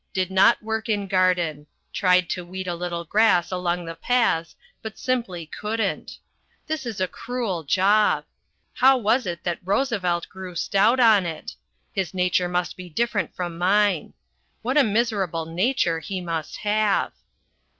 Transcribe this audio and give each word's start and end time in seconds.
Did 0.13 0.31
not 0.31 0.63
work 0.63 0.89
in 0.89 1.05
garden. 1.05 1.67
Tried 1.93 2.27
to 2.31 2.43
weed 2.43 2.67
a 2.67 2.73
little 2.73 3.03
grass 3.05 3.51
along 3.51 3.85
the 3.85 3.93
paths 3.93 4.55
but 4.81 4.97
simply 4.97 5.45
couldn't. 5.45 6.17
This 6.65 6.87
is 6.87 6.99
a 6.99 7.07
cruel 7.07 7.61
job. 7.61 8.25
How 8.73 8.97
was 8.97 9.27
it 9.27 9.43
that 9.43 9.59
Roosevelt 9.63 10.27
grew 10.27 10.55
stout 10.55 10.99
on 10.99 11.27
it? 11.27 11.53
His 11.93 12.15
nature 12.15 12.49
must 12.49 12.75
be 12.75 12.89
different 12.89 13.35
from 13.35 13.59
mine. 13.59 14.15
What 14.63 14.75
a 14.75 14.83
miserable 14.83 15.45
nature 15.45 15.99
he 15.99 16.19
must 16.19 16.57
have. 16.65 17.11